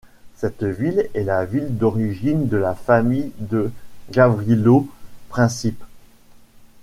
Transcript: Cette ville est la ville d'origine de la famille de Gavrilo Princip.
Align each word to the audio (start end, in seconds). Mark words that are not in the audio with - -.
Cette 0.35 0.63
ville 0.63 1.11
est 1.13 1.21
la 1.23 1.45
ville 1.45 1.77
d'origine 1.77 2.47
de 2.47 2.57
la 2.57 2.73
famille 2.73 3.31
de 3.37 3.71
Gavrilo 4.09 4.87
Princip. 5.29 5.79